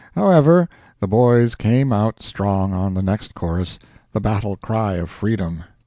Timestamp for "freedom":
5.11-5.63